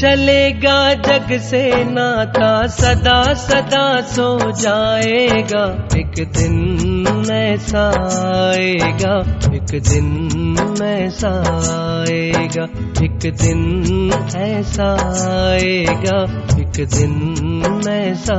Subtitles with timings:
[0.00, 6.89] चलेगा जग से नाता सदा सदा सो जाएगा। एक दिन
[7.30, 7.84] ऐसा
[8.48, 9.14] आएगा
[9.54, 11.30] एक दिन ऐसा
[12.00, 12.64] आएगा
[13.04, 14.88] एक दिन ऐसा
[15.48, 16.18] आएगा
[16.60, 18.38] एक दिन ऐसा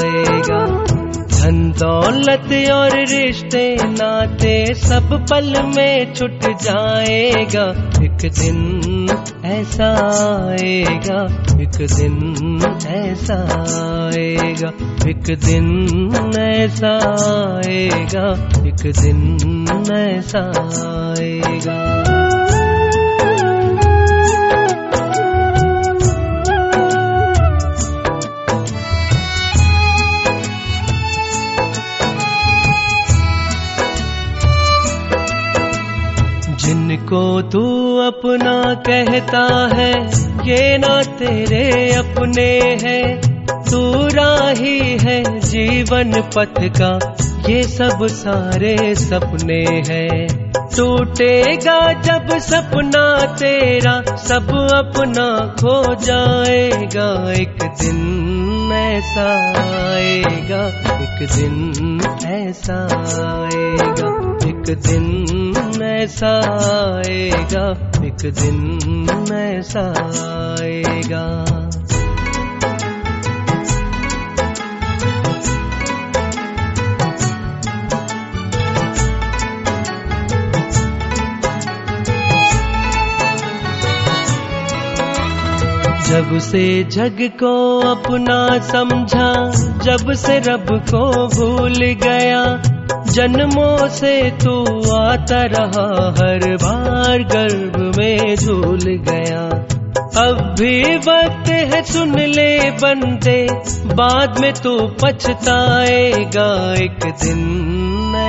[0.00, 0.84] आएगा
[1.36, 7.64] धन दौलत और रिश्ते नाते सब पल में छुट जाएगा,
[8.04, 8.95] एक दिन
[9.44, 9.88] ऐसा
[10.50, 11.20] आएगा,
[11.62, 12.16] एक दिन
[12.88, 13.38] ऐसा
[14.06, 14.68] आएगा,
[15.10, 15.68] एक दिन
[16.38, 16.92] ऐसा
[17.56, 18.26] आएगा,
[18.66, 20.40] एक दिन ऐसा
[21.18, 21.96] आएगा।
[36.56, 39.92] जिनको तू अपना कहता है
[40.48, 42.50] ये ना तेरे अपने
[42.82, 43.36] हैं।
[43.70, 47.16] तू राही है जीवन पथ का,
[47.50, 58.70] ये सब सारे सपने हैं। टूटेगा जब सपना तेरा, सब अपना खो जाएगा। एक दिन
[58.72, 59.26] ऐसा
[59.94, 60.62] आएगा,
[61.02, 62.78] एक दिन ऐसा
[63.34, 64.12] आएगा,
[64.48, 66.34] एक दिन ऐसा
[66.96, 69.82] आएगा। एक दिन ऐसा
[70.56, 71.45] आएगा
[86.06, 89.50] जब से जग को अपना समझा,
[89.84, 92.62] जब से रब को भूल गया,
[93.12, 94.64] जन्मों से तू
[94.96, 99.66] आता रहा, हर बार गर्भ में झूल गया।
[100.26, 103.48] अब भी वक्त है सुन ले बंदे
[103.94, 107.65] बाद में तू पछताएगा एक दिन।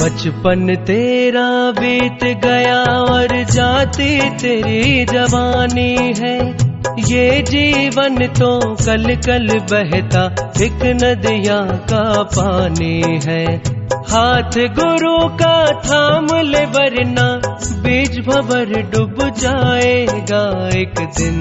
[0.00, 6.38] बचपन तेरा बीत गया और जाती तेरी जवानी है।
[7.08, 10.24] ये जीवन तो कल कल बहता,
[10.62, 17.26] एक नदिया का पानी है। हाथ गुरु का थाम ले, वरना
[17.82, 21.38] बीज भवर डूब जाएगा। एक दिन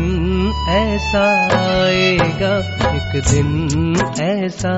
[0.70, 1.24] ऐसा
[1.60, 2.52] आएगा,
[2.90, 4.74] एक दिन ऐसा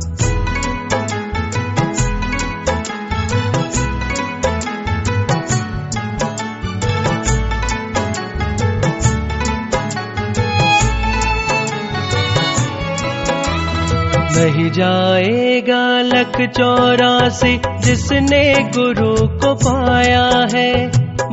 [14.36, 20.88] नहीं जाएगा लख चौरासी जिसने गुरु को पाया है।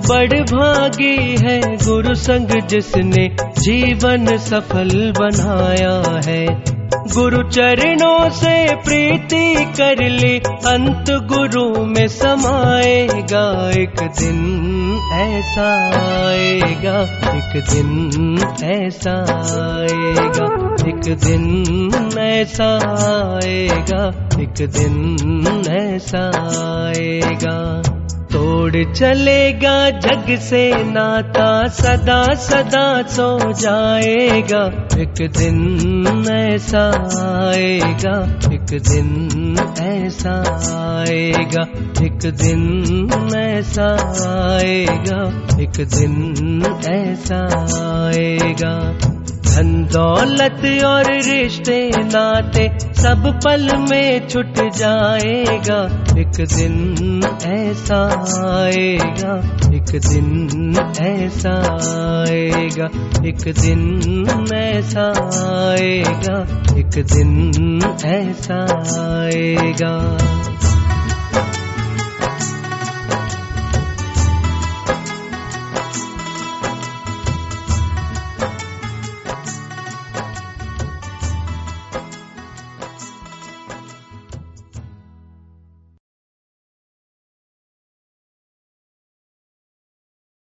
[0.09, 6.47] बड़ भागी है गुरु संग जिसने जीवन सफल बनाया है।
[7.15, 14.41] गुरु चरणों से प्रीति कर ले, अंत गुरु में समाएगा। एक दिन
[15.15, 15.71] ऐसा
[16.28, 17.03] आएगा,
[17.37, 19.16] एक दिन ऐसा
[19.71, 22.71] आएगा। एक दिन ऐसा
[23.37, 24.07] आएगा,
[24.41, 26.25] एक दिन ऐसा
[26.87, 27.83] आएगा।
[28.33, 34.65] तोड़ चलेगा, जग से नाता सदा सदा सो जाएगा।
[35.01, 36.84] एक दिन ऐसा
[37.51, 40.34] आएगा, एक दिन ऐसा
[40.98, 41.63] आएगा।
[42.04, 43.89] एक दिन ऐसा
[44.57, 45.22] आएगा,
[45.63, 47.41] एक दिन ऐसा
[48.07, 48.77] आएगा।
[49.60, 55.80] धन, दौलत और रिश्ते, नाते, सब पल में छुट जाएगा।
[56.21, 58.01] एक दिन ऐसा
[58.57, 59.34] आएगा,
[59.74, 61.54] एक दिन ऐसा
[62.21, 62.86] आएगा,
[63.28, 65.07] एक दिन ऐसा
[65.60, 66.41] आएगा,
[66.78, 68.60] एक दिन ऐसा
[69.10, 69.95] आएगा।